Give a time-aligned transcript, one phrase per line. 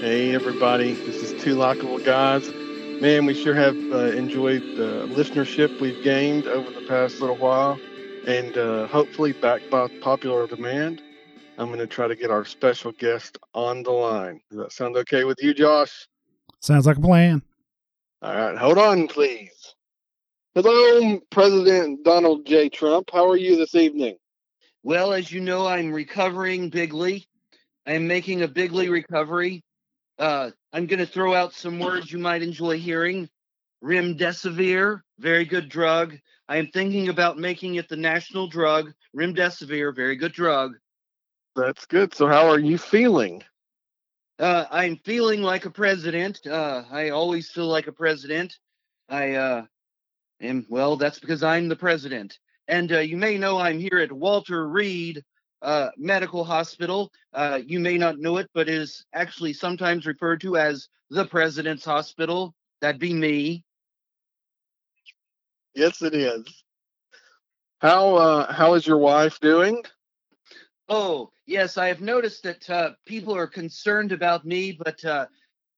[0.00, 0.94] Hey, everybody.
[0.94, 2.50] This is Two Likable Guys.
[3.02, 7.78] Man, we sure have uh, enjoyed the listenership we've gained over the past little while.
[8.26, 11.02] And uh, hopefully, backed by popular demand,
[11.58, 14.40] I'm going to try to get our special guest on the line.
[14.48, 16.08] Does that sound okay with you, Josh?
[16.60, 17.42] Sounds like a plan.
[18.22, 18.56] All right.
[18.56, 19.74] Hold on, please.
[20.54, 22.70] Hello, President Donald J.
[22.70, 23.10] Trump.
[23.12, 24.16] How are you this evening?
[24.82, 27.28] Well, as you know, I'm recovering bigly.
[27.86, 29.62] I'm making a bigly recovery.
[30.20, 33.28] Uh, I'm going to throw out some words you might enjoy hearing.
[33.82, 36.18] Remdesivir, very good drug.
[36.46, 38.92] I am thinking about making it the national drug.
[39.16, 40.74] Remdesivir, very good drug.
[41.56, 42.14] That's good.
[42.14, 43.42] So, how are you feeling?
[44.38, 46.46] Uh, I'm feeling like a president.
[46.46, 48.58] Uh, I always feel like a president.
[49.08, 49.64] I uh,
[50.42, 52.38] am, well, that's because I'm the president.
[52.68, 55.24] And uh, you may know I'm here at Walter Reed
[55.62, 57.10] uh, Medical Hospital.
[57.32, 61.84] Uh, you may not know it, but is actually sometimes referred to as the President's
[61.84, 62.54] Hospital.
[62.80, 63.64] That'd be me.
[65.74, 66.64] Yes, it is.
[67.80, 69.82] How uh, how is your wife doing?
[70.88, 75.26] Oh, yes, I have noticed that uh, people are concerned about me, but uh,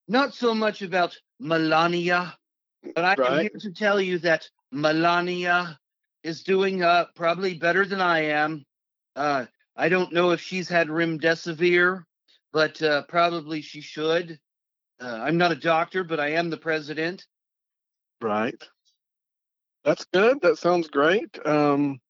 [0.09, 2.37] not so much about Melania.
[2.95, 3.41] But I am Right.
[3.41, 5.79] here to tell you that Melania
[6.23, 8.65] is doing uh, probably better than I am.
[9.15, 12.05] Uh, I don't know if she's had remdesivir,
[12.53, 14.39] but uh, probably she should.
[15.01, 17.27] Uh, I'm not a doctor, but I am the president.
[18.21, 18.63] Right.
[19.85, 20.41] That's good.
[20.43, 21.39] That sounds great.
[21.45, 22.01] Um,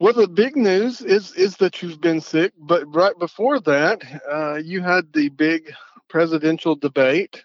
[0.00, 4.54] well, the big news is is that you've been sick, but right before that, uh,
[4.56, 5.72] you had the big
[6.08, 7.44] presidential debate.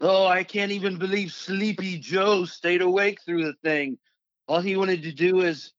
[0.00, 3.98] Oh, I can't even believe Sleepy Joe stayed awake through the thing.
[4.46, 5.72] All he wanted to do is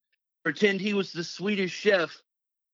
[0.44, 2.22] pretend he was the Swedish chef.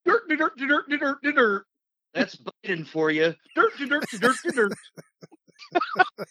[0.06, 1.66] Dirt, dirt, dirt, dirt, dirt, dirt, dirt.
[2.14, 3.34] That's Biden for you.
[3.56, 4.74] Dirt, dirt, dirt, dirt, dirt.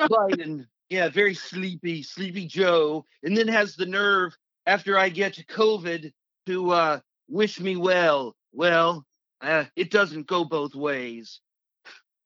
[0.00, 0.66] Biden.
[0.88, 3.04] Yeah, very sleepy, sleepy Joe.
[3.22, 4.36] And then has the nerve
[4.66, 6.12] after I get COVID
[6.46, 8.34] to uh, wish me well.
[8.52, 9.04] Well,
[9.40, 11.40] uh, it doesn't go both ways.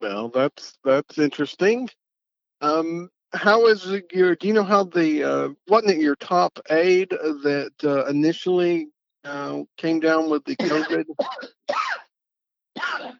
[0.00, 1.88] Well, that's that's interesting.
[2.60, 4.36] Um, how is your?
[4.36, 8.88] Do you know how the uh, wasn't it your top aide that uh, initially
[9.24, 11.04] uh, came down with the COVID?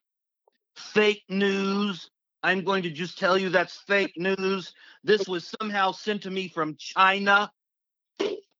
[0.76, 2.10] fake news.
[2.42, 4.72] I'm going to just tell you that's fake news.
[5.04, 7.50] This was somehow sent to me from China.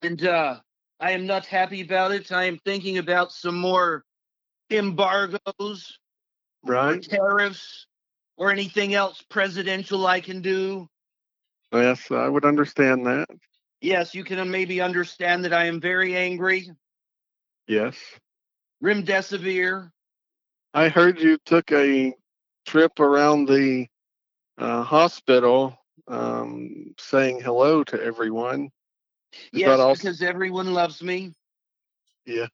[0.03, 0.61] And uh,
[1.01, 2.31] I am not happy about it.
[2.33, 4.05] I am thinking about some more
[4.71, 5.99] embargoes,
[6.65, 7.03] right.
[7.03, 7.87] tariffs,
[8.37, 10.89] or anything else presidential I can do.
[11.73, 13.29] Yes, I would understand that.
[13.81, 16.71] Yes, you can maybe understand that I am very angry.
[17.73, 17.97] Yes.
[18.85, 19.91] Remdesivir.
[20.75, 22.13] I heard you took a
[22.67, 23.87] trip around the
[24.59, 28.69] uh, hospital um, saying hello to everyone.
[29.55, 31.33] Is Yes, also- because everyone loves me.
[32.27, 32.51] Yes.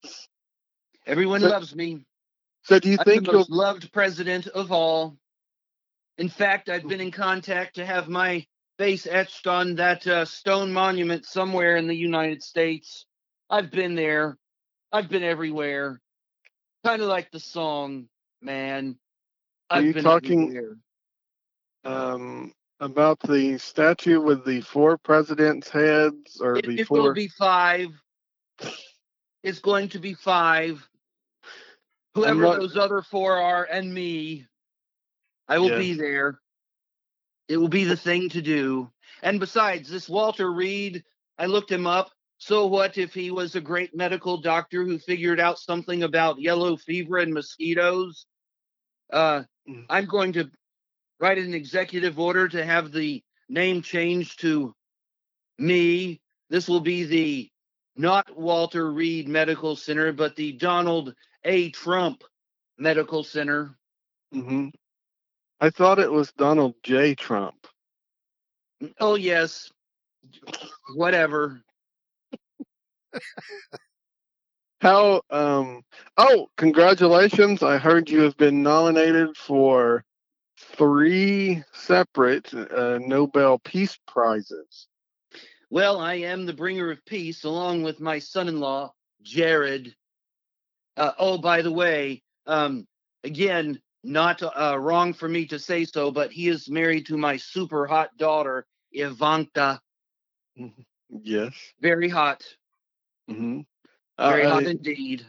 [1.04, 2.04] Everyone So- loves me.
[2.62, 3.40] So do you I'm think the you'll?
[3.40, 5.16] most loved president of all.
[6.18, 8.46] In fact, I've been in contact to have my
[8.78, 13.04] face etched on that uh, stone monument somewhere in the United States.
[13.50, 14.36] I've been there.
[14.92, 16.00] I've been everywhere.
[16.84, 18.08] Kind of like the song,
[18.40, 18.98] man.
[19.70, 20.76] Are I've you been talking- everywhere.
[21.84, 27.28] um, about the statue with the four presidents' heads, or It, the it will be
[27.28, 27.88] five.
[29.42, 30.86] It's going to be five.
[32.14, 34.46] Whoever not- those other four are, and me,
[35.48, 36.40] I will be there.
[37.48, 38.90] It will be the thing to do.
[39.22, 41.04] And besides, this Walter Reed,
[41.38, 42.10] I looked him up.
[42.38, 46.76] So what if he was a great medical doctor who figured out something about yellow
[46.76, 48.26] fever and mosquitoes?
[49.12, 49.84] Uh, Mm.
[49.90, 50.50] I'm going to
[51.20, 54.74] write an executive order to have the name changed to
[55.58, 56.22] me.
[56.48, 57.50] This will be the
[57.96, 61.70] not Walter Reed Medical Center, but the Donald A.
[61.70, 62.24] Trump
[62.78, 63.76] Medical Center.
[64.32, 64.68] hmm
[65.60, 67.14] I thought it was Donald J.
[67.14, 67.66] Trump.
[69.00, 69.70] Oh, yes.
[70.94, 71.62] Whatever.
[74.80, 75.22] How?
[75.30, 75.82] Um.
[76.16, 77.62] Oh, congratulations!
[77.62, 80.04] I heard you have been nominated for
[80.58, 84.86] three separate uh, Nobel Peace Prizes.
[85.70, 89.94] Well, I am the bringer of peace along with my son in law, Jared.
[90.96, 92.86] Uh, oh, by the way, um,
[93.24, 97.36] again, not uh, wrong for me to say so, but he is married to my
[97.36, 99.80] super hot daughter, Ivanka.
[101.10, 101.54] Yes.
[101.80, 102.42] Very hot.
[103.28, 103.60] Hmm
[104.18, 105.26] Very Uh, hot indeed.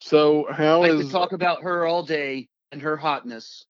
[0.00, 3.66] so how I is could talk about her all day and her hotness.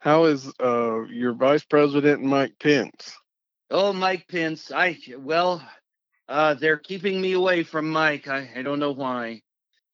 [0.00, 3.16] how is uh, your Vice President Mike Pence?
[3.70, 4.70] Oh, Mike Pence.
[4.72, 5.62] I well,
[6.28, 8.28] uh, they're keeping me away from Mike.
[8.28, 9.42] I, I don't know why.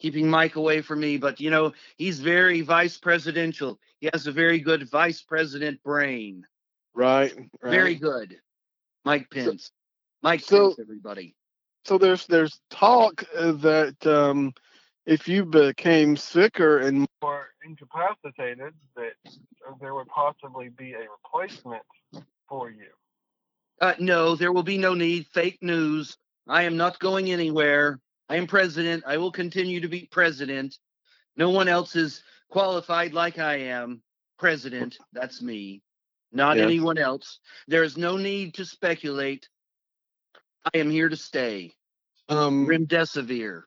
[0.00, 3.78] Keeping Mike away from me, but you know, he's very vice presidential.
[4.00, 6.44] He has a very good vice president brain.
[6.94, 7.34] Right.
[7.62, 7.70] right.
[7.70, 8.36] Very good.
[9.04, 9.64] Mike Pence.
[9.64, 9.70] So,
[10.22, 11.34] Mike so, Pence, everybody.
[11.84, 14.54] So there's there's talk uh, that um,
[15.06, 19.12] if you became sicker and more incapacitated, that
[19.80, 21.82] there would possibly be a replacement
[22.48, 22.88] for you.
[23.80, 25.26] Uh, no, there will be no need.
[25.34, 26.16] Fake news.
[26.48, 28.00] I am not going anywhere.
[28.28, 29.04] I am president.
[29.06, 30.78] I will continue to be president.
[31.36, 34.02] No one else is qualified like I am.
[34.38, 35.80] President, that's me,
[36.32, 36.64] not yes.
[36.64, 37.38] anyone else.
[37.68, 39.48] There is no need to speculate.
[40.72, 41.72] I am here to stay.
[42.28, 43.62] Um, Remdesivir.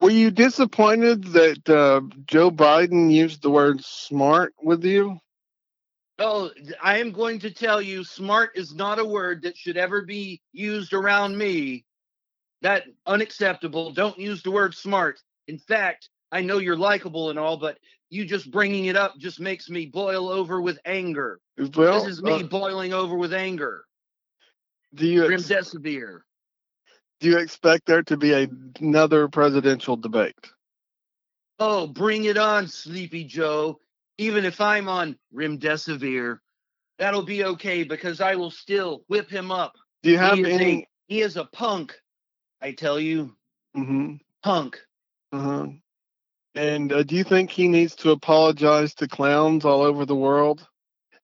[0.00, 5.18] Were you disappointed that uh, Joe Biden used the word smart with you?
[6.20, 6.50] Oh,
[6.82, 10.40] I am going to tell you smart is not a word that should ever be
[10.52, 11.84] used around me.
[12.62, 13.92] That unacceptable.
[13.92, 15.20] Don't use the word smart.
[15.46, 17.78] In fact, I know you're likable and all, but
[18.10, 21.40] you just bringing it up just makes me boil over with anger.
[21.76, 23.84] Well, this is me uh, boiling over with anger.
[24.94, 26.20] Do you ex- Remdesivir.
[27.20, 28.48] Do you expect there to be a,
[28.80, 30.36] another presidential debate?
[31.58, 33.80] Oh, bring it on, Sleepy Joe.
[34.18, 36.38] Even if I'm on Remdesivir,
[36.98, 39.74] that'll be okay because I will still whip him up.
[40.02, 40.82] Do you have he any?
[40.82, 41.96] A, he is a punk,
[42.60, 43.34] I tell you.
[43.76, 44.14] Mm-hmm.
[44.42, 44.80] Punk.
[45.32, 45.66] Uh-huh.
[46.54, 50.66] And uh, do you think he needs to apologize to clowns all over the world?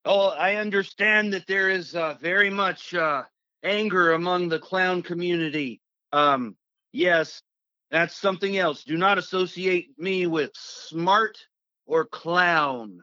[0.05, 3.23] Oh, I understand that there is uh, very much uh,
[3.65, 5.81] anger among the clown community.
[6.13, 6.57] Um,
[6.93, 7.43] yes,
[7.91, 8.85] that's something else.
[8.85, 11.39] Do not associate me with smart
[11.87, 13.01] or clown.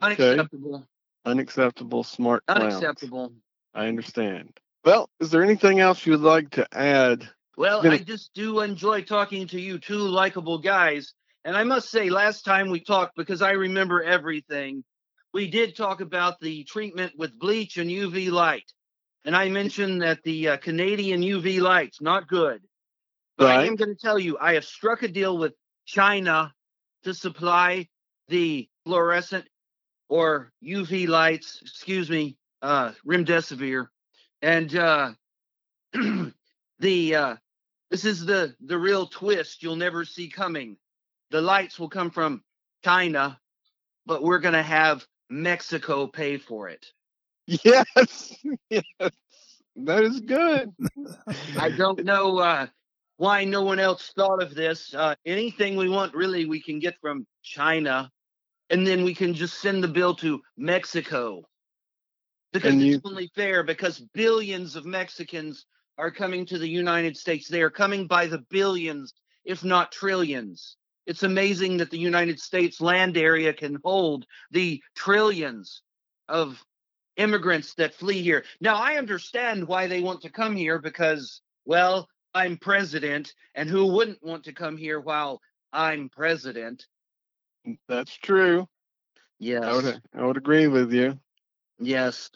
[0.00, 0.74] Unacceptable.
[0.76, 0.84] Okay.
[1.26, 2.74] Unacceptable, smart clowns.
[2.74, 3.32] Unacceptable.
[3.74, 4.58] I understand.
[4.84, 7.28] Well, is there anything else you'd like to add?
[7.56, 7.86] Well.
[7.86, 11.14] I just do enjoy talking to you two likable guys.
[11.44, 14.84] And I must say, last time we talked, because I remember everything,
[15.32, 18.72] we did talk about the treatment with bleach and UV light.
[19.24, 22.60] And I mentioned that the uh, Canadian UV lights not good.
[23.36, 23.60] But right.
[23.60, 25.54] I am going to tell you, I have struck a deal with
[25.86, 26.52] China
[27.04, 27.88] to supply
[28.28, 29.46] the fluorescent
[30.08, 33.88] or UV lights, excuse me, uh, remdesivir,
[34.42, 35.12] and uh,
[36.78, 37.36] the uh,
[37.90, 40.76] this is the the real twist you'll never see coming.
[41.30, 42.42] The lights will come from
[42.84, 43.38] China,
[44.06, 46.86] but we're going to have Mexico pay for it.
[47.46, 48.36] Yes,
[48.70, 48.84] yes,
[49.76, 50.72] that is good.
[51.58, 52.66] I don't know uh,
[53.16, 54.94] why no one else thought of this.
[54.94, 58.10] Uh, anything we want, really, we can get from China,
[58.70, 61.42] and then we can just send the bill to Mexico
[62.52, 63.62] because you, it's only fair.
[63.62, 65.66] Because billions of Mexicans
[65.98, 67.48] are coming to the United States.
[67.48, 69.12] They are coming by the billions,
[69.44, 70.76] if not trillions.
[71.06, 75.82] It's amazing that the United States land area can hold the trillions
[76.28, 76.64] of
[77.16, 78.44] immigrants that flee here.
[78.60, 83.86] Now, I understand why they want to come here because, well, I'm president, and who
[83.86, 85.40] wouldn't want to come here while
[85.72, 86.86] I'm president?
[87.88, 88.68] That's true.
[89.38, 89.64] Yes.
[89.64, 91.18] I would, I would agree with you.
[91.78, 92.30] Yes.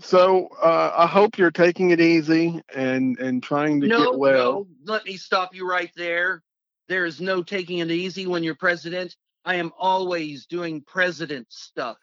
[0.00, 4.52] So uh, I hope you're taking it easy and and trying to no, get well.
[4.84, 6.42] No, let me stop you right there.
[6.88, 9.16] There is no taking it easy when you're president.
[9.44, 11.98] I am always doing president stuff.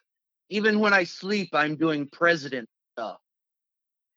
[0.49, 3.19] Even when I sleep, I'm doing president stuff.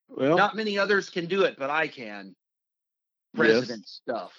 [0.08, 2.34] Well, not many others can do it, but I can.
[3.34, 4.00] President yes.
[4.02, 4.32] stuff.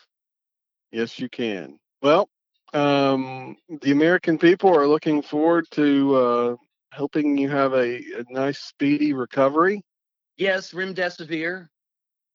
[0.92, 1.80] Yes, you can.
[2.02, 2.30] Well,
[2.74, 6.56] um, the American people are looking forward to uh,
[6.92, 9.82] helping you have a, a, nice, speedy recovery.
[10.38, 11.68] Yes, remdesivir.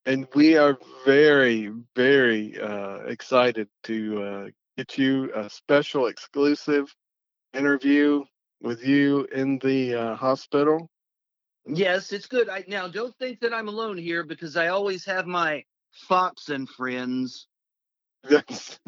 [0.07, 4.47] And we are very, very uh, excited to uh,
[4.77, 6.93] get you a special exclusive
[7.53, 8.25] interview
[8.61, 10.91] with you in the uh, hospital?
[11.67, 12.49] Yes, it's good.
[12.49, 16.69] I now don't think that I'm alone here because I always have my Fox and
[16.69, 17.47] friends.
[18.29, 18.79] Yes.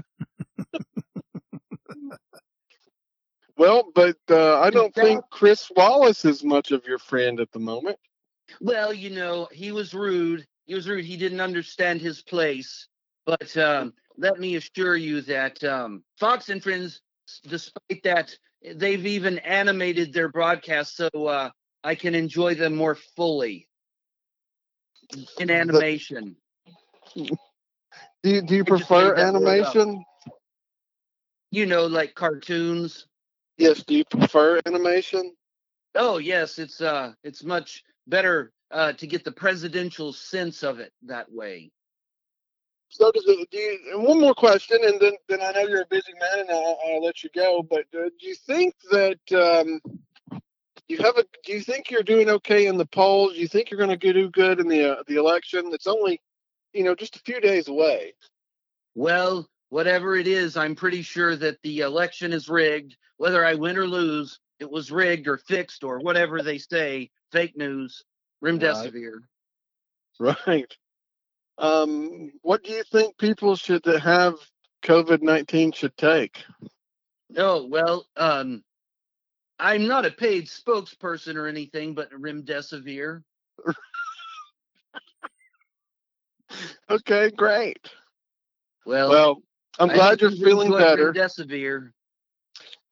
[3.57, 7.59] well, but uh, I don't think Chris Wallace is much of your friend at the
[7.59, 7.99] moment.
[8.61, 10.47] Well, you know, he was rude.
[10.67, 11.05] He was rude.
[11.05, 12.89] He didn't understand his place.
[13.27, 17.01] But um, let me assure you that um, Fox and Friends,
[17.47, 18.37] despite that
[18.75, 21.51] they've even animated their broadcasts so uh,
[21.83, 23.69] I can enjoy them more fully
[25.39, 26.37] in animation.
[27.15, 27.37] do
[28.25, 30.05] you, do you prefer animation?
[31.51, 33.07] You know, like cartoons.
[33.59, 33.83] Yes.
[33.83, 35.35] Do you prefer animation?
[35.95, 40.93] Oh yes, it's uh it's much better uh to get the presidential sense of it
[41.03, 41.73] that way.
[42.91, 43.51] So does it?
[43.51, 46.41] Do you, and one more question, and then then I know you're a busy man,
[46.41, 47.63] and I'll, I'll let you go.
[47.63, 49.81] But uh, do you think that um,
[50.89, 51.25] you have a?
[51.45, 53.35] Do you think you're doing okay in the polls?
[53.35, 55.71] Do you think you're going to do good in the uh, the election?
[55.73, 56.21] It's only,
[56.73, 58.15] you know, just a few days away.
[58.97, 62.97] Well, whatever it is, I'm pretty sure that the election is rigged.
[63.19, 67.11] Whether I win or lose, it was rigged or fixed or whatever they say.
[67.31, 68.03] Fake news.
[68.43, 69.21] Remdesivir.
[70.19, 70.37] Right.
[70.47, 70.77] right.
[71.61, 74.35] Um, what do you think people should that have
[74.83, 76.43] COVID nineteen should take?
[77.37, 78.65] Oh well, um,
[79.59, 83.23] I'm not a paid spokesperson or anything, but remdesivir.
[86.91, 87.91] okay, great.
[88.87, 89.43] Well, well,
[89.79, 91.13] I'm I glad you're feeling better.
[91.13, 91.91] Remdesivir.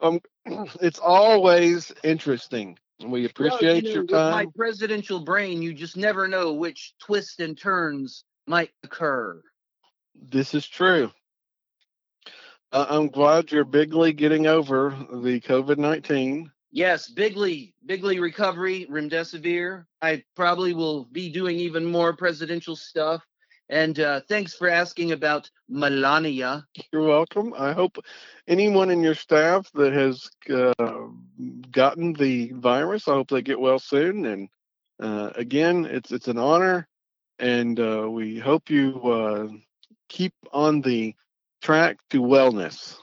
[0.00, 0.20] Um,
[0.82, 2.78] it's always interesting.
[3.02, 6.92] We appreciate Well, you know, your with my presidential brain, you just never know which
[7.00, 9.40] twists and turns might occur.
[10.14, 11.10] This is true.
[12.70, 16.50] Uh, I'm glad you're bigly getting over the COVID 19.
[16.70, 19.86] Yes, bigly, bigly recovery, remdesivir.
[20.02, 23.24] I probably will be doing even more presidential stuff.
[23.70, 26.66] And uh, thanks for asking about Melania.
[26.92, 27.54] You're welcome.
[27.56, 27.98] I hope
[28.46, 31.06] anyone in your staff that has uh,
[31.70, 34.24] gotten the virus, I hope they get well soon.
[34.24, 34.48] And
[35.00, 36.88] uh, again, it's it's an honor,
[37.38, 39.48] and uh, we hope you uh,
[40.08, 41.14] keep on the
[41.62, 42.96] track to wellness.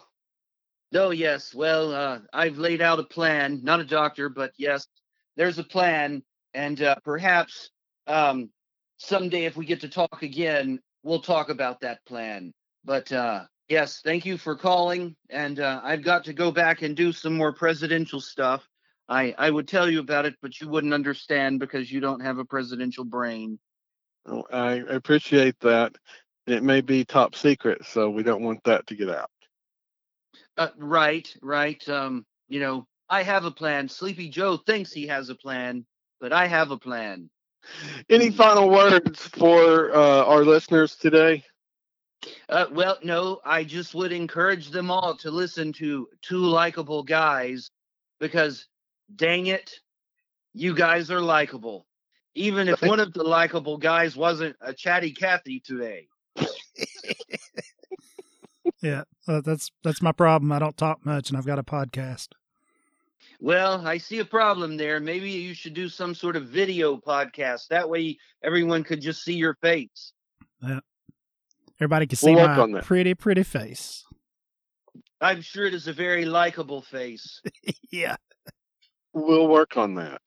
[0.94, 1.54] Oh, yes.
[1.54, 3.62] Well, uh, I've laid out a plan.
[3.64, 4.88] Not a doctor, but yes,
[5.36, 6.24] there's a plan.
[6.54, 7.70] And uh, perhaps
[8.08, 8.50] um,
[8.98, 12.54] someday, if we get to talk again, we'll talk about that plan.
[12.86, 15.16] But uh, yes, thank you for calling.
[15.30, 18.68] And uh, I've got to go back and do some more presidential stuff.
[19.10, 22.38] I, I would tell you about it, but you wouldn't understand because you don't have
[22.38, 23.60] a presidential brain.
[24.52, 25.96] I appreciate that.
[26.48, 29.30] It may be top secret, so we don't want that to get out.
[30.58, 31.88] Uh, right, right.
[31.90, 33.90] Um, you know, I have a plan.
[33.90, 35.86] Sleepy Joe thinks he has a plan,
[36.20, 37.30] but I have a plan.
[38.10, 41.44] Any final words for uh, our listeners today?
[42.50, 47.70] Uh, well, no, I just would encourage them all to listen to two likable guys
[48.20, 48.68] because,
[49.16, 49.72] dang it,
[50.54, 51.86] you guys are likable.
[52.36, 56.08] Even if one of the likable guys wasn't a chatty Cathy today.
[58.82, 60.52] Yeah, uh, that's that's my problem.
[60.52, 62.30] I don't talk much, and I've got a podcast.
[63.42, 65.00] Well, I see a problem there.
[65.00, 67.68] Maybe you should do some sort of video podcast.
[67.70, 70.14] That way, everyone could just see your face.
[70.62, 70.80] Yeah,
[71.80, 74.06] everybody can see We'll my pretty, pretty face.
[75.20, 77.42] I'm sure it is a very likable face.
[77.92, 78.18] yeah.
[79.14, 80.22] We'll work on that.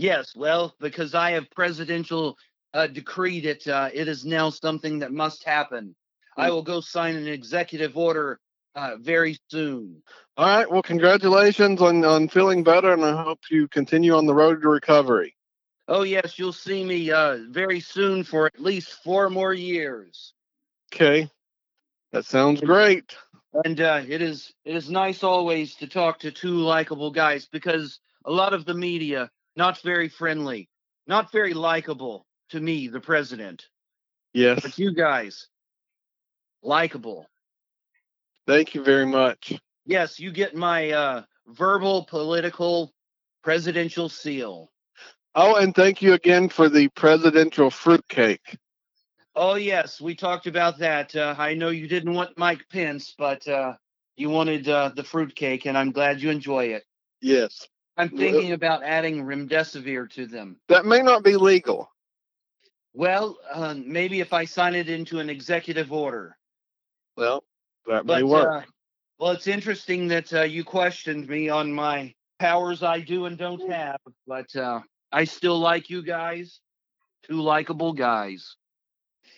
[0.00, 2.38] Yes, well, because I have presidential
[2.72, 5.94] uh, decreed it, uh, it is now something that must happen.
[6.38, 8.40] I will go sign an executive order
[8.74, 10.02] uh, very soon.
[10.38, 10.70] All right.
[10.70, 14.68] Well, congratulations on, on feeling better, and I hope you continue on the road to
[14.68, 15.34] recovery.
[15.86, 20.32] Oh yes, you'll see me uh, very soon for at least four more years.
[20.94, 21.28] Okay.
[22.12, 23.14] That sounds great.
[23.64, 28.00] And uh, it is it is nice always to talk to two likable guys because
[28.24, 29.30] a lot of the media
[29.60, 30.70] not very friendly,
[31.06, 33.66] not very likable to me, the president.
[34.32, 34.62] Yes.
[34.62, 35.48] But you guys,
[36.62, 37.26] likable.
[38.46, 39.52] Thank you very much.
[39.84, 42.90] Yes, you get my uh, verbal, political,
[43.44, 44.70] presidential seal.
[45.34, 48.56] Oh, and thank you again for the presidential fruitcake.
[49.36, 51.14] Oh yes, we talked about that.
[51.14, 53.74] Uh, I know you didn't want Mike Pence, but uh,
[54.16, 56.84] you wanted uh, the fruitcake, and I'm glad you enjoy it.
[57.20, 57.68] Yes.
[58.00, 60.58] I'm Well- thinking about adding remdesivir to them.
[60.68, 61.90] That may not be legal.
[62.94, 66.36] Well, uh, maybe if I sign it into an executive order.
[67.16, 67.44] Well,
[67.86, 68.64] that may work.
[68.64, 68.66] uh,
[69.18, 73.70] well, it's interesting that uh, you questioned me on my powers I do and don't
[73.70, 74.80] have, but uh,
[75.12, 76.60] I still like you guys.
[77.24, 78.56] Two likable guys.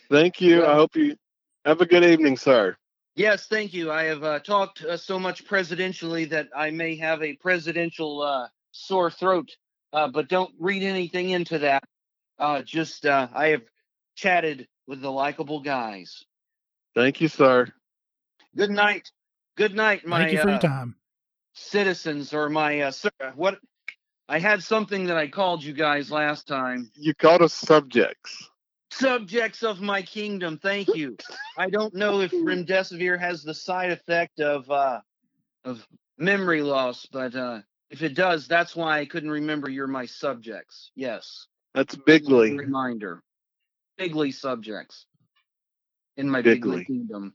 [0.08, 0.64] Thank you.
[0.64, 1.16] I hope you
[1.64, 2.76] have a good evening, sir.
[3.14, 3.92] Yes, thank you.
[3.92, 8.48] I have uh, talked uh, so much presidentially that I may have a presidential uh,
[8.70, 9.50] sore throat,
[9.92, 11.84] uh, but don't read anything into that.
[12.38, 13.62] Uh, just uh, I have
[14.14, 16.24] chatted with the likable guys.
[16.94, 17.68] Thank you, sir.
[18.56, 19.10] Good night.
[19.56, 20.96] Good night, my Thank you for uh, your time.
[21.52, 23.10] citizens or my uh, sir.
[23.34, 23.58] What
[24.28, 26.90] I had something that I called you guys last time.
[26.94, 28.48] You called us subjects.
[28.92, 30.58] Subjects of my kingdom.
[30.58, 31.16] Thank you.
[31.56, 35.00] I don't know if remdesivir has the side effect of uh,
[35.64, 35.86] of
[36.18, 40.90] memory loss, but uh, if it does, that's why I couldn't remember you're my subjects.
[40.94, 41.46] Yes.
[41.74, 42.56] That's bigly.
[42.56, 43.22] Reminder.
[43.98, 45.06] Bigly subjects
[46.16, 46.54] in my Bigly.
[46.54, 47.34] bigly kingdom.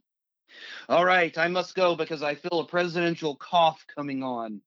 [0.88, 4.60] All right, I must go because I feel a presidential cough coming on.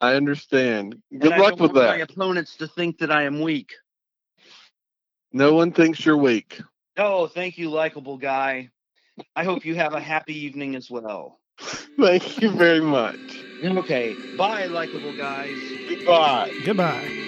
[0.00, 0.96] I understand.
[1.10, 2.10] and Good I luck don't with want My that.
[2.12, 3.72] opponents to think that I am weak.
[5.32, 6.60] No one thinks you're weak.
[6.96, 8.70] Oh, thank you, likable guy.
[9.36, 11.38] I hope you have a happy evening as well.
[11.60, 13.18] Thank you very much.
[13.62, 15.56] Okay, bye, likable guys.
[15.88, 16.52] Goodbye.
[16.64, 17.24] Goodbye.